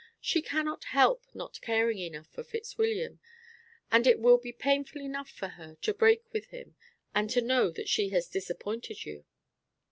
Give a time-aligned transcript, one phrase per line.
[0.19, 3.19] She cannot help not caring enough for Fitzwilliam,
[3.91, 6.75] and it will be painful enough for her to break with him
[7.13, 9.25] and to know that she has disappointed you."